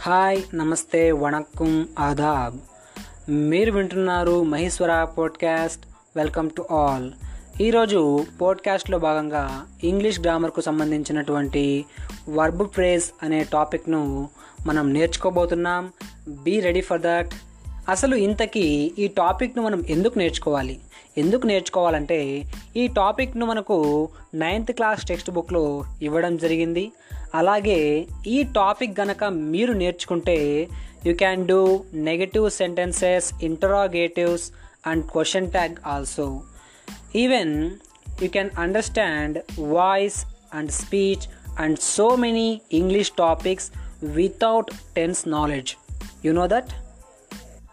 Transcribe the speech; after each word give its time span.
Hi 0.00 0.42
నమస్తే 0.54 1.12
వణక్కం 1.12 1.88
ఆదాబ్. 1.98 2.58
మీరు 3.30 3.72
వింటున్నారు 3.72 4.44
Maheshwara 4.44 5.04
podcast. 5.04 5.86
Welcome 6.16 6.50
to 6.56 6.66
all. 6.70 7.10
ఈరోజు 7.60 8.24
పోడ్కాస్ట్లో 8.40 8.98
భాగంగా 8.98 9.66
ఇంగ్లీష్ 9.84 10.20
గ్రామర్కు 10.20 10.60
సంబంధించినటువంటి 10.60 11.84
వర్బ్ 12.28 12.68
ఫ్రేజ్ 12.68 13.04
అనే 13.22 13.44
టాపిక్ను 13.44 14.28
మనం 14.66 14.92
నేర్చుకోబోతున్నాం. 14.92 15.90
Be 16.28 16.60
ready 16.60 16.80
for 16.80 17.00
that. 17.00 17.30
అసలు 17.88 18.16
ఇంతకీ 18.16 18.92
ఈ 18.98 19.08
టాపిక్ను 19.08 19.62
మనం 19.62 19.84
ఎందుకు 19.88 20.18
నేర్చుకోవాలి? 20.18 20.80
ఎందుకు 21.18 21.46
నేర్చుకోవాలంటే 21.46 22.44
ఈ 22.76 22.86
టాపిక్ను 22.86 23.46
మనకు 23.46 24.08
నైన్త్ 24.34 24.72
క్లాస్ 24.72 25.06
టెక్స్ట్ 25.06 25.30
బుక్లో 25.30 25.84
ఇవ్వడం 26.02 26.36
జరిగింది. 26.36 26.92
అలాగే 27.34 28.06
ఈ 28.26 28.42
టాపిక్ 28.42 29.00
గనక 29.00 29.24
మీరు 29.24 29.72
నేర్చుకుంటే 29.72 30.68
you 31.06 31.14
can 31.14 31.46
do 31.46 31.84
negative 31.94 32.50
sentences 32.50 33.32
interrogatives 33.42 34.52
and 34.86 35.04
question 35.06 35.50
tag 35.50 35.76
also 35.86 36.40
even 37.16 37.70
you 38.22 38.28
can 38.28 38.50
understand 38.58 39.38
voice 39.60 40.24
and 40.54 40.70
speech 40.70 41.26
and 41.58 41.78
so 41.78 42.16
many 42.16 42.60
English 42.72 43.12
topics 43.18 43.72
without 44.02 44.70
tense 44.96 45.28
knowledge 45.28 45.72
you 46.24 46.32
know 46.32 46.46
that 46.46 46.72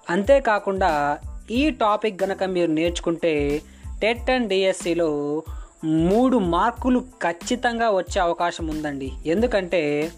అంతేకాకుండా 0.09 1.17
ఈ 1.51 1.69
టాపిక్ 1.69 2.23
గనక 2.23 2.43
మీరు 2.43 2.71
నేర్చుకుంటే 2.71 3.61
టెట్ 4.01 4.29
అండ్ 4.29 4.49
డిఎస్సిలో 4.49 5.09
మూడు 5.85 6.37
మార్కులు 6.37 6.99
ఖచ్చితంగా 6.99 7.89
వచ్చే 7.89 8.21
అవకాశం 8.21 8.67
ఉందండి. 8.67 9.11
ఎందుకంటే 9.25 10.11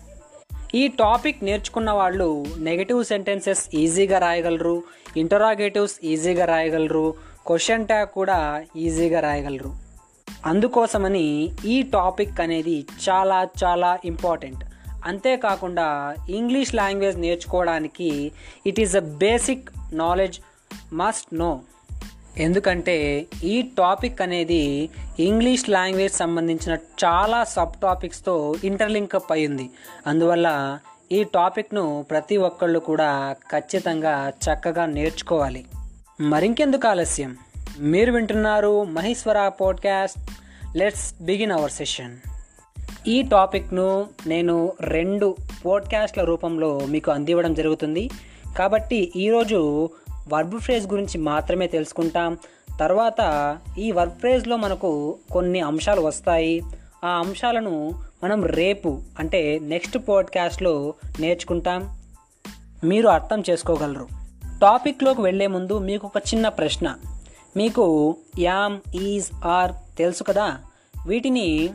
ఈ 0.75 0.87
టాపిక్ 0.87 1.43
నేర్చుకున్న 1.43 1.91
వాళ్ళు 1.91 2.45
నెగటివ్ 2.57 3.05
సెంటెన్సెస్ 3.05 3.69
ఈజీగా 3.73 4.19
రాయగలరు 4.19 4.83
ఇంటరాగేటివ్స్ 5.17 5.95
ఈజీగా 6.03 6.45
రాయగలరు 6.45 7.13
క్వశ్చన్ 7.47 7.87
ట్యాగ్ 7.87 8.07
కూడా 8.07 8.63
ఈజీగా 8.75 9.19
రాయగలరు. 9.19 9.73
అందుకోసమని 10.45 11.49
ఈ 11.65 11.83
టాపిక్ 11.83 12.41
అనేది 12.41 12.85
చాలా 13.09 13.47
చాలా 13.63 13.99
ఇంపార్టెంట్. 14.05 14.65
అంతేకాకుండా 15.05 16.15
ఇంగ్లీష్ 16.29 16.75
లాంగ్వేజ్ 16.75 17.19
నేర్చుకోవడానికి 17.19 18.31
it 18.67 18.79
is 18.79 18.95
a 18.95 18.99
basic 18.99 19.69
knowledge 19.93 20.39
must 20.93 21.35
know. 21.35 21.59
ఎందుకంటే 22.37 23.25
ఈ 23.43 23.61
టాపిక్ 23.61 24.21
అనేది 24.21 24.89
ఇంగ్లీష్ 25.19 25.69
లాంగ్వేజ్ 25.69 26.13
సంబంధించిన 26.13 26.73
చాలా 26.73 27.43
సబ్ 27.43 27.81
టాపిక్స్తో 27.81 28.55
ఇంటర్లింక్ 28.63 29.15
అప్ 29.15 29.31
అయింది 29.31 29.69
అందువల్ల 30.07 30.79
ఈ 31.11 31.23
టాపిక్ను 31.23 32.05
ప్రతి 32.09 32.37
ఒక్కళ్ళు 32.37 32.79
కూడా 32.79 33.35
ఖచ్చితంగా 33.51 34.29
చక్కగా 34.29 34.85
నేర్చుకోవాలి. 34.85 35.65
మరింకెందుకు 36.21 36.87
ఆలస్యం? 36.87 37.37
మీరు 37.79 38.11
వింటున్నారు 38.11 38.83
Maheshwara 38.83 39.47
podcast. 39.47 40.19
Let's 40.77 41.23
begin 41.23 41.51
our 41.51 41.71
session 41.71 42.17
ఈ 43.07 43.21
టాపిక్ను 43.21 44.05
నేను 44.27 44.73
రెండు 44.81 45.35
పోడ్కాస్ట్ల 45.65 46.23
రూపంలో 46.23 46.79
మీకు 46.85 47.11
అందివ్వడం 47.11 47.53
జరుగుతుంది. 47.53 48.09
కాబట్టి 48.57 49.11
ఈరోజు 49.15 49.89
వర్బ్ 50.27 50.59
ఫ్రేజ్ 50.59 50.87
గురించి 50.87 51.17
మాత్రమే 51.17 51.67
తెలుసుకుంటాం. 51.67 52.37
తర్వాత 52.79 53.57
ఈ 53.77 53.91
వర్బ్ 53.91 54.19
ఫ్రేజ్లో 54.19 54.57
మనకు 54.57 55.17
కొన్ని 55.31 55.59
అంశాలు 55.59 56.01
వస్తాయి. 56.01 56.61
ఆ 57.05 57.09
అంశాలను 57.19 58.03
మనం 58.23 58.43
రేపు 58.43 59.01
అంటే 59.19 59.59
నెక్స్ట్ 59.59 59.97
పాడ్కాస్ట్లో 60.09 60.93
నేర్చుకుంటాం. 61.19 61.99
మీరు 62.83 63.07
అర్థం 63.07 63.43
చేసుకోగలరు. 63.49 64.07
టాపిక్లోకి 64.61 65.21
వెళ్ళే 65.21 65.47
ముందు 65.47 65.77
మీకు 65.77 66.07
ఒక 66.07 66.17
చిన్న 66.17 66.49
ప్రశ్న. 66.49 66.95
మీకు 67.57 68.15
యామ్ 68.39 68.79
ఈజ్ 68.95 69.45
ఆర్ 69.45 69.97
తెలుసు 69.97 70.23
కదా? 70.23 70.57
వీటిని 71.05 71.69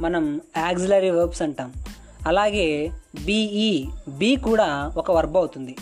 మనం 0.00 0.40
యాక్సిలరీ 0.56 1.10
వర్బ్స్ 1.10 1.42
అంటాం. 1.42 1.72
అలాగే 2.26 2.90
బీఈ 3.24 3.88
బీ 4.08 4.36
కూడా 4.36 4.92
ఒక 4.96 5.10
వర్బ్ 5.10 5.36
అవుతుంది. 5.36 5.76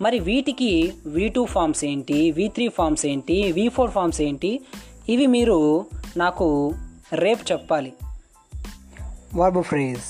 మరి 0.00 0.18
వీటికి 0.18 0.92
వి 1.06 1.28
టూ 1.28 1.44
ఫామ్స్ 1.44 1.84
ఏంటి? 1.84 2.30
వి 2.30 2.48
త్రీ 2.48 2.68
ఫామ్స్ 2.68 3.06
ఏంటి? 3.06 3.52
వి 3.52 3.68
ఫోర్ 3.68 3.90
ఫామ్స్ 3.90 4.20
ఏంటి? 4.20 4.60
ఇవి 5.08 5.26
మీరు 5.26 5.86
నాకు 6.16 6.74
రేపు 7.14 7.52
చెప్పాలి. 7.52 7.92
వర్బ్ 9.34 9.62
ఫ్రేజ్ 9.62 10.00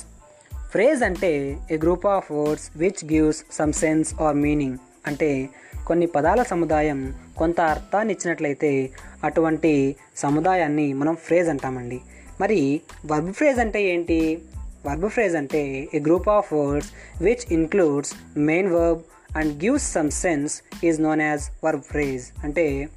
ఫ్రేజ్ 0.71 1.03
అంటే 1.03 1.59
a 1.71 1.77
group 1.77 2.07
of 2.07 2.33
words 2.33 2.71
which 2.77 3.13
gives 3.13 3.45
some 3.53 3.73
sense 3.73 4.15
or 4.15 4.37
meaning 4.37 4.79
అంటే 5.07 5.49
కొన్ని 5.87 6.07
పదాల 6.07 6.43
సముదాయం 6.43 7.15
కొంత 7.37 7.61
అర్థాన్ని 7.61 8.15
ఇచ్చినట్లయితే 8.15 8.91
అటువంటి 9.25 9.97
సముదాయాన్ని 10.17 10.93
మనం 10.93 11.17
ఫ్రేజ్ 11.17 11.49
అంటామండి. 11.49 12.01
మరి 12.41 12.81
వర్బ్ 13.07 13.33
ఫ్రేజ్ 13.33 13.59
అంటే 13.59 13.83
ఏంటి? 13.83 14.39
వర్బ్ 14.87 15.09
ఫ్రేజ్ 15.09 15.37
అంటే 15.37 15.89
a 15.95 15.99
group 15.99 16.29
of 16.29 16.53
words 16.53 16.91
which 17.23 17.53
includes 17.53 18.39
main 18.39 18.73
verb 18.73 19.01
and 19.37 19.65
gives 19.65 19.93
some 19.93 20.11
sense 20.11 20.63
is 20.85 21.01
known 21.01 21.21
as 21.21 21.65
verb 21.65 21.83
phrase 21.83 22.25
అంటే 22.45 22.89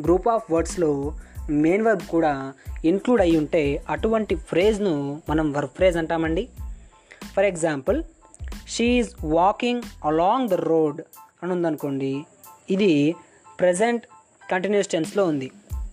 గ్రూప్ 0.00 0.28
ఆఫ్ 0.28 0.52
వర్డ్స్లో 0.52 1.14
మెయిన్ 1.50 1.82
వర్బ్ 1.82 2.02
కూడా 2.02 2.52
ఇన్క్లూడ్ 2.84 3.20
అయి 3.20 3.36
ఉంటే 3.36 3.84
అటువంటి 3.88 4.34
ఫ్రేజ్ను 4.34 5.22
మనం 5.28 5.52
వర్బ్ 5.52 5.70
ఫ్రేజ్ 5.70 5.96
అంటామండి. 5.96 6.48
For 7.36 7.44
example 7.44 8.02
she 8.68 8.84
is 8.84 9.10
walking 9.24 9.82
along 10.04 10.48
the 10.48 10.54
road 10.54 11.00
అని 11.42 11.52
ఉందనుకోండి. 11.52 12.24
ఇది 12.70 13.14
ప్రజెంట్ 13.60 14.06
కంటిన్యూస్ 14.50 14.88
టెన్స్లో 14.88 15.26
ఉంది. 15.26 15.50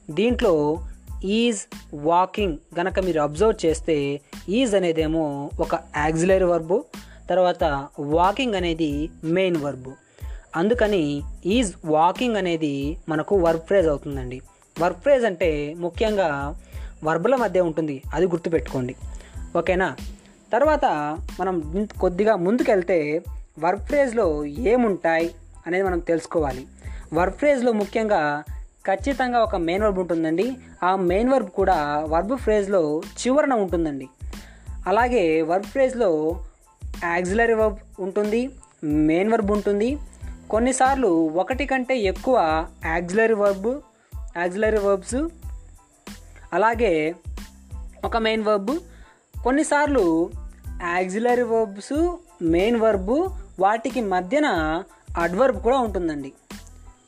దీంట్లో 0.09 0.83
ఈజ్ 1.23 1.59
వాకింగ్ 1.93 2.57
గనక 2.79 2.99
మీరు 2.99 3.21
అబ్జర్వ్ 3.21 3.65
చేస్తే 3.65 4.21
ఈజ్ 4.49 4.75
అనేదేమో 4.75 5.51
ఒక 5.59 5.75
యాక్సిలరీ 5.97 6.43
వర్బు 6.43 6.83
తర్వాత 7.29 7.87
వాకింగ్ 7.99 8.55
అనేది 8.55 9.09
మెయిన్ 9.23 9.57
వర్బ్ 9.57 9.89
అందుకని 10.55 11.21
ఈజ్ 11.45 11.75
వాకింగ్ 11.85 12.35
అనేది 12.35 12.97
మనకు 13.09 13.37
వర్బ్ 13.37 13.61
ఫ్రేజ్ 13.61 13.87
అవుతుందండి. 13.87 14.41
వర్బ్ 14.81 14.99
ఫ్రేజ్ 14.99 15.25
అంటే 15.25 15.75
ముఖ్యంగా 15.77 16.55
వర్బుల 17.03 17.35
మధ్య 17.35 17.59
ఉంటుంది. 17.59 18.01
అది 18.13 18.25
గుర్తుపెట్టుకోండి. 18.25 18.95
ఓకేనా? 19.57 19.95
తర్వాత 20.53 20.85
మనం 21.39 21.87
కొద్దిగా 21.99 22.35
ముందుకెళ్తే 22.35 23.21
వర్బ్ 23.59 23.81
ఫ్రేజ్లో 23.81 24.45
ఏముంటాయి 24.45 25.35
అనేది 25.67 25.83
మనం 25.83 25.99
తెలుసుకోవాలి. 25.99 26.67
వర్బ్ 27.13 27.35
ఫ్రేజ్లో 27.35 27.71
ముఖ్యంగా 27.71 28.43
ఖచ్చితంగా 28.87 29.39
ఒక 29.39 29.55
మెయిన్ 29.55 29.83
వర్బ్ 29.83 29.99
ఉంటుందండి. 29.99 30.51
ఆ 30.83 30.95
మెయిన్ 30.95 31.29
వర్బ్ 31.29 31.49
కూడా 31.49 32.05
వర్బ్ 32.07 32.37
ఫ్రేజ్లో 32.37 33.01
చివరన 33.01 33.53
ఉంటుందండి. 33.53 34.07
అలాగే 34.87 35.41
వర్బ్ 35.41 35.65
ఫ్రేజ్లో 35.65 36.39
యాక్సిలరీ 37.03 37.53
వర్బ్ 37.53 37.79
ఉంటుంది 37.99 38.41
మెయిన్ 38.83 39.31
వర్బ్ 39.31 39.51
ఉంటుంది. 39.51 39.97
కొన్నిసార్లు 40.49 41.07
ఒకటి 41.41 41.65
కంటే 41.65 41.97
ఎక్కువ 41.97 42.37
యాక్సిలరీ 42.85 43.33
వర్బ్ 43.33 43.69
యాక్సిలరీ 44.37 44.77
వర్బ్స్ 44.77 45.19
అలాగే 46.53 47.15
ఒక 48.05 48.17
మెయిన్ 48.17 48.43
వర్బ్. 48.43 48.73
కొన్నిసార్లు 49.43 50.29
యాక్సిలరీ 50.81 51.41
వర్బ్స్ 51.41 52.17
మెయిన్ 52.41 52.79
వర్బ్ 52.79 53.29
వాటికి 53.59 54.01
మధ్యన 54.01 54.47
అడ్వర్బ్ 55.17 55.59
కూడా 55.63 55.77
ఉంటుందండి. 55.77 56.31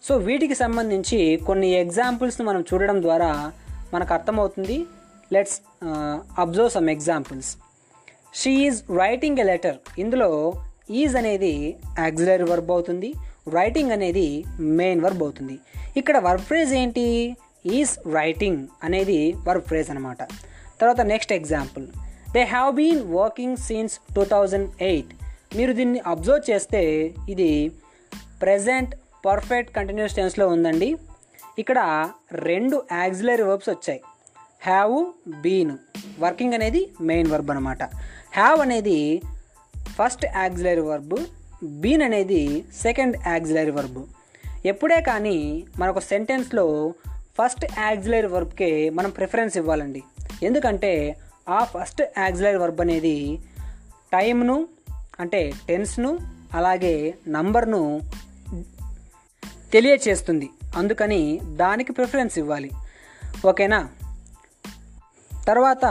సో 0.04 0.16
వీటికి 0.18 0.56
సంబంధించి 0.56 1.20
కొన్ని 1.48 1.70
ఎగ్జాంపుల్స్ని 1.74 2.46
మనం 2.48 2.62
చూడడం 2.62 3.02
ద్వారా 3.02 3.52
మనకు 3.94 4.14
అర్థమవుతుంది. 4.14 4.86
Let's 5.34 5.62
observe 6.40 6.70
some 6.70 6.90
examples. 6.90 7.52
She 8.40 8.52
is 8.68 8.78
writing 9.02 9.40
a 9.42 9.46
letter 9.50 9.76
ఇందులో 10.04 10.30
ఈజ్ 11.02 11.16
అనేది 11.20 11.52
యాక్సిలరీ 12.04 12.46
వర్బ్ 12.52 12.72
అవుతుంది. 12.76 13.10
రైటింగ్ 13.58 13.92
అనేది 13.96 14.28
మెయిన్ 14.80 15.02
వర్బ్ 15.06 15.22
అవుతుంది. 15.26 15.56
ఇక్కడ 16.00 16.18
వర్బ్ 16.28 16.46
ఫ్రేజ్ 16.50 16.72
ఏంటి? 16.82 17.06
ఈజ్ 17.78 17.94
రైటింగ్ 18.16 18.62
అనేది 18.88 19.20
వర్బ్ 19.48 19.68
ఫ్రేజ్ 19.70 19.90
అనమాట 19.94 20.22
తర్వాత 20.80 21.02
next 21.12 21.34
example 21.40 21.86
they 22.36 22.44
have 22.54 22.72
been 22.80 23.02
working 23.20 23.60
since 23.68 23.96
two 24.16 24.24
thousand 24.34 24.70
eight 24.90 25.12
మీరు 25.58 25.74
దీన్ని 25.80 26.02
అబ్జర్వ్ 26.14 26.44
చేస్తే 26.50 26.82
ఇది 27.34 27.52
ప్రజెంట్ 28.44 28.94
పర్ఫెక్ట్ 29.28 29.72
కంటిన్యూస్ 29.78 30.16
టెన్స్లో 30.20 30.48
ఉందండి. 30.56 30.90
ఇక్కడ 31.62 31.80
రెండు 32.50 32.78
యాక్సిలరీ 33.02 33.46
వర్బ్స్ 33.50 33.72
వచ్చాయి. 33.74 34.02
హ్యావ్ 34.68 34.96
బీన్ 35.46 35.74
వర్కింగ్ 36.24 36.56
అనేది 36.58 36.82
మెయిన్ 37.10 37.30
వర్బ్ 37.34 37.52
అనమాట 37.54 37.84
హ్యావ్ 38.36 38.60
అనేది 38.60 39.22
ఫస్ట్ 39.80 40.26
యాక్సిలరీ 40.26 40.82
వర్బ్ 40.82 41.26
బీన్ 41.64 42.02
అనేది 42.02 42.66
సెకండ్ 42.82 43.18
యాక్సిలరీ 43.28 43.72
వర్బ్ 43.72 44.06
ఎప్పుడే 44.66 45.02
కానీ 45.02 45.66
మనకు 45.78 46.00
సెంటెన్స్లో 46.00 46.94
ఫస్ట్ 47.42 47.66
యాక్సిలరీ 47.80 48.28
వర్బ్కే 48.28 48.90
మనం 48.90 49.10
ప్రిఫరెన్స్ 49.10 49.58
ఇవ్వాలండి. 49.58 50.04
ఎందుకంటే 50.44 51.18
ఆ 51.50 51.64
ఫస్ట్ 51.64 52.02
యాక్సిలరీ 52.18 52.56
వర్బ్ 52.56 52.82
అనేది 52.82 53.40
టైంను 54.14 54.68
అంటే 55.20 55.54
టెన్స్ను 55.68 56.20
అలాగే 56.54 57.14
నంబర్ను 57.28 58.02
తెలియచేస్తుంది. 59.74 60.50
అందుకని 60.76 61.40
దానికి 61.44 61.94
ప్రిఫరెన్స్ 61.94 62.38
ఇవ్వాలి. 62.38 62.72
ఓకేనా? 63.48 63.90
తర్వాత 65.48 65.86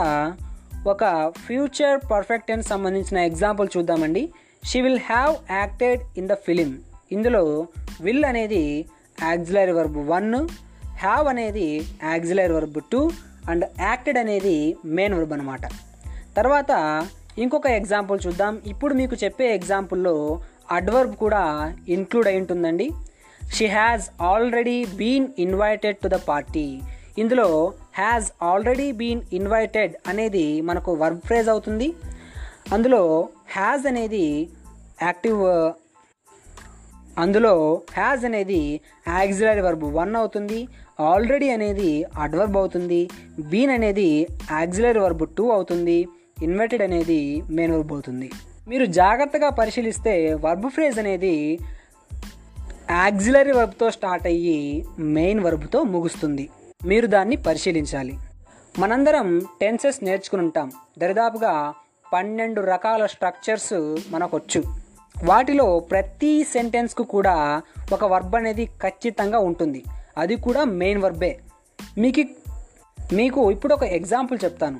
ఒక 0.91 1.03
ఫ్యూచర్ 1.45 2.11
పర్ఫెక్ట్ 2.11 2.51
సంబంధించిన 2.61 3.17
ఎగ్జాంపుల్ 3.17 3.67
చూద్దామండి. 3.77 4.23
She 4.65 4.81
will 4.81 4.99
have 4.99 5.35
acted 5.51 6.01
in 6.17 6.27
the 6.27 6.33
film 6.33 6.71
ఇందులో 7.11 7.67
విల్ 8.01 8.25
అనేది 8.25 8.85
యాక్సిలరీ 9.21 9.71
వర్బ్ 9.71 9.97
వన్ 9.97 10.33
హ్యావ్ 11.03 11.27
అనేది 11.27 11.67
auxiliary 12.03 12.53
verb 12.53 12.79
two 12.91 13.11
and 13.49 13.65
acted 13.79 14.17
అనేది 14.17 14.75
మెయిన్ 14.85 15.13
వర్బ్ 15.13 15.33
అనమాట 15.33 15.61
తర్వాత 16.35 16.71
ఇంకొక 17.37 17.65
ఎగ్జాంపుల్ 17.65 18.19
చూద్దాం. 18.27 18.61
ఇప్పుడు 18.67 18.93
మీకు 18.93 19.15
చెప్పే 19.23 19.53
ఎగ్జాంపుల్లో 19.53 20.39
అడ్వర్బ్ 20.71 21.15
కూడా 21.15 21.75
ఇంక్లూడ్ 21.89 22.27
అయి 22.27 22.37
ఉంటుందండి. 22.37 22.89
She 23.53 23.65
has 23.65 24.21
already 24.21 24.85
been 24.85 25.27
invited 25.39 25.97
to 25.97 26.07
the 26.07 26.19
party 26.29 26.81
ఇందులో 27.17 27.73
హ్యాజ్ 27.99 28.27
ఆల్రెడీ 28.49 28.87
బీన్ 28.99 29.23
ఇన్వైటెడ్ 29.39 29.95
అనేది 30.11 30.45
మనకు 30.69 30.91
వర్బ్ 31.01 31.23
ఫ్రేజ్ 31.27 31.49
అవుతుంది. 31.53 31.87
అందులో 32.75 33.01
హ్యాజ్ 33.55 33.85
అనేది 33.91 34.25
యాక్టివ్ 35.07 35.41
అందులో 37.23 37.53
హ్యాజ్ 37.97 38.23
అనేది 38.29 38.61
యాక్సిలరీ 39.17 39.61
వర్బ్ 39.65 39.85
వన్ 39.97 40.15
అవుతుంది. 40.21 40.59
ఆల్రెడీ 41.09 41.47
అనేది 41.55 41.91
అడ్వర్బ్ 42.23 42.57
అవుతుంది. 42.61 43.01
బీన్ 43.51 43.73
అనేది 43.75 44.09
యాక్సిలరీ 44.57 44.99
వర్బ్ 45.05 45.23
టూ 45.37 45.45
అవుతుంది. 45.57 45.99
ఇన్వర్టెడ్ 46.47 46.83
అనేది 46.87 47.21
మెయిన్ 47.57 47.73
వర్బ్ 47.75 47.93
అవుతుంది. 47.95 48.27
మీరు 48.71 48.85
జాగ్రత్తగా 48.99 49.51
పరిశీలిస్తే 49.59 50.15
వర్బ్ 50.45 50.67
ఫ్రేజ్ 50.75 50.97
అనేది 51.03 51.35
యాక్సిలరీ 53.03 53.53
వర్బ్తో 53.59 53.87
స్టార్ట్ 53.97 54.27
అయ్యి 54.31 54.59
మెయిన్ 55.17 55.41
వర్బ్తో 55.45 55.79
ముగుస్తుంది. 55.93 56.45
మీరు 56.85 57.07
దాన్ని 57.07 57.35
పరిశీలించాలి. 57.35 58.17
మనందరం 58.79 59.41
టెన్సెస్ 59.61 60.03
నేర్చుకుని 60.03 60.41
ఉంటాం 60.41 60.71
దరిదాపుగా 60.99 61.73
పన్నెండు 62.13 62.61
రకాల 62.61 63.05
స్ట్రక్చర్స్ 63.05 63.97
మనకొచ్చు. 64.09 64.63
వాటిలో 65.23 65.79
ప్రతి 65.79 66.43
సెంటెన్స్కు 66.43 67.03
కూడా 67.03 67.61
ఒక 67.93 68.03
వర్బ్ 68.03 68.35
అనేది 68.35 68.65
ఖచ్చితంగా 68.65 69.39
ఉంటుంది. 69.39 69.83
అది 70.17 70.35
కూడా 70.35 70.63
మెయిన్ 70.63 71.01
వర్బే. 71.01 71.39
మీకు 71.97 72.23
మీకు 73.13 73.51
ఇప్పుడు 73.51 73.73
ఒక 73.73 73.83
ఎగ్జాంపుల్ 73.83 74.39
చెప్తాను. 74.43 74.79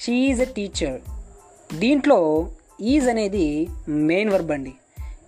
She 0.00 0.12
is 0.12 0.40
a 0.40 0.44
teacher. 0.44 1.00
దీంట్లో 1.78 2.48
ఈజ్ 2.80 3.08
అనేది 3.08 3.68
మెయిన్ 3.88 4.30
వర్బ్ 4.30 4.50
అండి. 4.50 4.72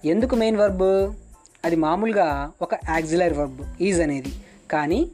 ఎందుకు 0.05 0.35
మెయిన్ 0.35 0.57
వర్బ్? 0.57 1.15
అది 1.65 1.77
మామూలుగా 1.77 2.53
ఒక 2.63 2.75
యాక్సిలర్ 2.75 3.33
వర్బ్. 3.33 3.83
ఈజ్ 3.83 4.01
అనేది. 4.01 4.33
కానీ 4.73 5.11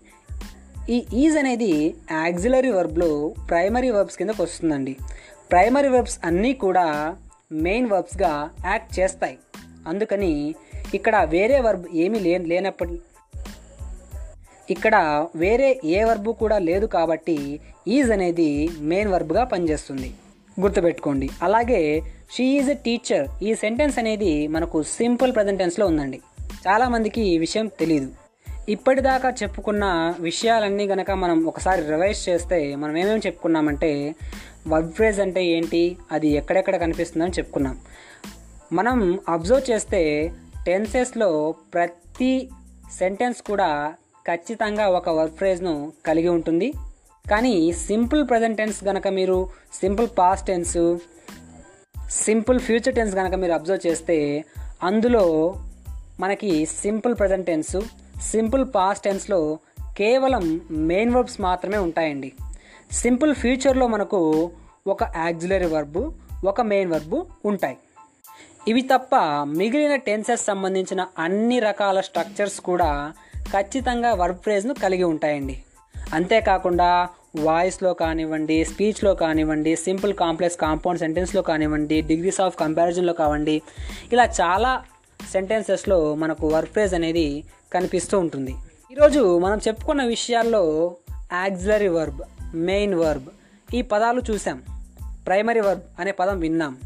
ఈ 0.95 0.97
ఈజ్ 1.23 1.37
అనేది 1.41 1.73
యాక్సిలరీ 2.11 2.71
వర్బ్లో 2.77 3.09
ప్రైమరీ 3.51 3.91
వర్బ్స్ 3.97 4.17
కిందకు 4.21 4.41
వస్తుందండి. 4.43 4.95
ప్రైమరీ 5.51 5.89
వర్బ్స్ 5.89 6.17
అన్నీ 6.29 6.53
కూడా 6.55 6.87
మెయిన్ 7.67 7.87
వర్బ్స్గా 7.93 8.51
యాక్ట్ 8.71 8.93
చేస్తాయి. 8.99 9.37
అందుకని 9.91 10.33
ఇక్కడ 10.95 11.17
వేరే 11.35 11.59
వర్బ్ 11.67 11.87
ఏమీ 12.05 12.19
లే 12.27 12.33
లేనప్పటి 12.53 12.97
ఇక్కడ 14.69 14.97
వేరే 15.43 15.69
ఏ 15.85 16.01
వర్బు 16.09 16.33
కూడా 16.43 16.59
లేదు 16.69 16.87
కాబట్టి 16.97 17.61
ఈజ్ 17.97 18.11
అనేది 18.17 18.51
మెయిన్ 18.93 19.13
వర్బ్గా 19.15 19.45
పనిచేస్తుంది. 19.45 20.11
గుర్తుపెట్టుకోండి. 20.61 21.29
అలాగే 21.43 21.81
షీ 22.35 22.47
ఈజ్ 22.59 22.71
ఎ 22.71 22.79
టీచర్. 22.87 23.27
ఈ 23.43 23.53
సెంటెన్స్ 23.65 23.99
అనేది 24.03 24.33
మనకు 24.57 24.83
సింపుల్ 24.99 25.35
ప్రజెంట్ 25.39 25.63
టెన్స్లో 25.65 25.87
ఉందండి 25.87 26.21
చాలామందికి 26.67 27.23
ఈ 27.33 27.39
విషయం 27.39 27.69
తెలియదు 27.83 28.11
ఇప్పటిదాకా 28.71 29.29
చెప్పుకున్న 29.43 29.85
విషయాలన్నీ 30.21 30.85
గనక 30.87 31.11
మనం 31.11 31.39
ఒకసారి 31.45 31.81
రివైజ్ 31.91 32.29
చేస్తే 32.29 32.59
మనం 32.77 32.97
ఏమేమి 32.97 33.23
చెప్పుకున్నామంటే 33.27 34.15
వర్డ్ 34.69 34.93
ఫ్రేజ్ 34.93 35.21
అంటే 35.21 35.43
ఏంటి 35.47 35.81
అది 36.13 36.29
ఎక్కడెక్కడ 36.29 36.77
కనిపిస్తుందని 36.77 37.31
చెప్పుకున్నాం. 37.31 37.77
మనం 38.73 38.99
అబ్జర్వ్ 39.29 39.71
చేస్తే 39.71 40.03
టెన్సెస్లో 40.67 41.55
ప్రతి 41.75 42.33
సెంటెన్స్ 42.99 43.43
కూడా 43.43 43.95
ఖచ్చితంగా 44.27 44.89
ఒక 44.89 45.09
వర్క్ 45.09 45.37
ఫ్రేజ్ను 45.37 45.93
కలిగి 46.07 46.29
ఉంటుంది. 46.29 46.69
కానీ 47.31 47.73
సింపుల్ 47.73 48.29
ప్రజెంట్ 48.29 48.59
టెన్స్ 48.59 48.85
కనుక 48.85 49.09
మీరు 49.09 49.39
simple 49.81 50.09
past 50.19 50.47
tense 50.47 50.79
simple 52.11 52.61
future 52.61 52.95
tense 52.95 53.15
కనుక 53.15 53.35
మీరు 53.35 53.53
అబ్జర్వ్ 53.53 53.87
చేస్తే 53.87 54.45
అందులో 54.83 55.25
మనకి 56.21 56.67
simple 56.67 57.15
present 57.19 57.47
tense 57.47 57.77
simple 58.21 58.67
past 58.75 59.05
టెన్స్లో 59.05 59.59
కేవలం 59.99 60.61
మెయిన్ 60.71 61.15
వర్బ్స్ 61.15 61.41
మాత్రమే 61.41 61.79
ఉంటాయండి. 61.79 62.33
సింపుల్ 62.91 63.35
ఫ్యూచర్లో 63.35 63.87
మనకు 63.87 64.51
ఒక 64.87 65.03
యాక్సిలరీ 65.17 65.67
వర్బు 65.67 66.13
ఒక 66.45 66.61
మెయిన్ 66.61 66.91
వర్బు 66.91 67.27
ఉంటాయి. 67.45 67.77
ఇవి 68.69 68.83
తప్ప 68.83 69.17
మిగిలిన 69.47 69.97
టెన్సెస్ 69.97 70.45
సంబంధించిన 70.45 71.07
అన్ని 71.19 71.59
రకాల 71.59 72.01
స్ట్రక్చర్స్ 72.01 72.61
కూడా 72.61 73.13
ఖచ్చితంగా 73.53 74.15
వర్బ్ 74.15 74.39
ఫ్రేజ్ను 74.39 74.75
కలిగి 74.75 75.05
ఉంటాయండి. 75.05 75.63
అంతేకాకుండా 76.13 77.09
వాయిస్లో 77.37 77.95
కానివ్వండి 77.95 78.65
స్పీచ్లో 78.65 79.15
కానివ్వండి 79.15 79.77
సింపుల్ 79.77 80.15
కాంప్లెక్స్ 80.15 80.59
కాంపౌండ్ 80.59 81.01
సెంటెన్స్లో 81.01 81.43
కానివ్వండి 81.43 82.01
డిగ్రీస్ 82.01 82.41
ఆఫ్ 82.41 82.59
కంపారిజన్లో 82.59 83.13
కావండి 83.13 83.63
ఇలా 84.13 84.25
చాలా 84.25 84.83
సెంటెన్సెస్లో 85.31 86.15
మనకు 86.15 86.49
వర్క్ 86.49 86.73
ఫ్రేజ్ 86.73 86.95
అనేది 86.95 87.45
కనిపిస్తూ 87.73 88.19
ఉంటుంది. 88.19 88.55
ఈరోజు 88.93 89.39
మనం 89.39 89.61
చెప్పుకున్న 89.69 90.05
విషయాల్లో 90.05 90.97
యాక్సిలరీ 91.33 91.89
వర్బ్ 91.89 92.21
మెయిన్ 92.55 92.95
వర్బ్ 92.95 93.29
ఈ 93.75 93.83
పదాలు 93.83 94.23
చూసాం 94.31 94.63
ప్రైమరీ 95.27 95.61
వర్బ్ 95.61 95.83
అనే 95.99 96.13
పదం 96.13 96.41
విన్నాం. 96.41 96.77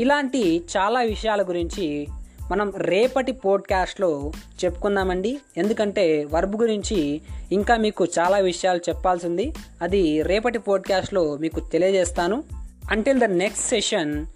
ఇలాంటి 0.00 0.64
చాలా 0.76 1.00
విషయాల 1.00 1.42
గురించి 1.42 2.06
మనం 2.50 2.72
రేపటి 2.76 3.32
పోడ్కాస్ట్లో 3.32 4.32
చెప్పుకుందామండి. 4.64 5.38
ఎందుకంటే 5.56 6.24
వర్బ్ 6.24 6.56
గురించి 6.56 7.20
ఇంకా 7.52 7.76
మీకు 7.76 8.04
చాలా 8.04 8.38
విషయాలు 8.38 8.80
చెప్పాల్సింది. 8.88 9.54
అది 9.82 10.22
రేపటి 10.22 10.58
పోడ్కాస్ట్లో 10.58 11.36
మీకు 11.36 11.60
తెలియజేస్తాను. 11.60 12.44
Until 12.90 13.20
the 13.20 13.24
next 13.24 13.68
session 13.68 14.26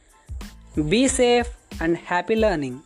be 0.81 1.09
safe 1.09 1.83
and 1.83 1.99
happy 2.07 2.35
learning 2.35 2.79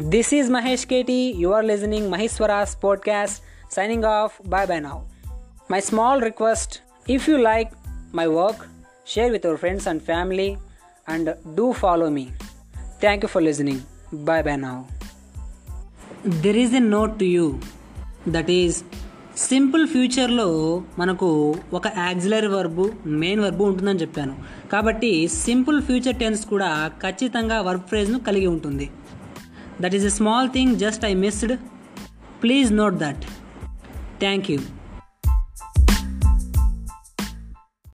this 0.00 0.34
is 0.34 0.50
Mahesh 0.50 0.86
KT 0.86 1.34
you 1.38 1.48
are 1.48 1.64
listening 1.64 2.10
Maheshwara's 2.10 2.84
podcast 2.84 3.42
signing 3.74 4.04
off 4.04 4.48
bye 4.48 4.66
bye 4.66 4.78
now 4.78 4.98
my 5.70 5.80
small 5.80 6.22
request 6.22 6.74
if 7.10 7.30
you 7.30 7.36
like 7.36 7.70
my 8.14 8.26
work 8.26 8.62
share 9.08 9.32
with 9.32 9.46
our 9.46 9.58
friends 9.58 9.88
and 9.88 10.02
family 10.02 10.56
and 11.08 11.54
do 11.54 11.72
follow 11.72 12.08
me 12.08 12.26
thank 13.00 13.24
you 13.24 13.28
for 13.28 13.42
listening. 13.42 13.80
Bye 14.14 14.44
bye 14.44 14.56
now 14.56 14.82
there 16.40 16.56
is 16.56 16.74
a 16.74 16.78
note 16.78 17.18
to 17.18 17.24
you 17.24 17.60
that 18.28 18.50
is 18.50 18.82
simple 19.36 19.88
ఫ్యూచర్లో 19.88 20.82
మనకు 20.98 21.54
ఒక 21.72 21.86
auxiliary 21.86 22.46
verb 22.46 22.92
main 23.06 23.40
verb 23.40 23.64
ఉంటుందని 23.64 24.00
చెప్పాను. 24.00 24.36
కాబట్టి 24.72 25.28
simple 25.28 25.82
future 25.82 26.16
tense 26.16 26.46
కూడా 26.46 26.90
ఖచ్చితంగా 27.02 27.62
verb 27.62 27.82
ఫ్రేజ్ను 27.82 28.20
కలిగి 28.20 28.46
ఉంటుంది. 28.46 28.90
That 29.78 29.94
is 29.94 30.04
a 30.04 30.10
small 30.10 30.48
thing, 30.48 30.78
just 30.78 31.04
I 31.04 31.14
missed. 31.14 31.50
Please 32.40 32.70
note 32.70 32.98
that. 32.98 33.24
Thank 34.18 34.48
you. 34.48 34.60